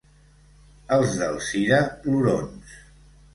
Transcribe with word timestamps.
Els 0.97 1.13
d'Alzira, 1.19 1.83
plorons. 2.07 2.75